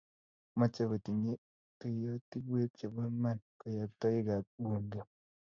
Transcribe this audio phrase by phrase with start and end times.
[0.57, 1.41] mochei kotinyei
[1.79, 5.01] tuyiotibwek chebo iman kayoktoikab Bunge.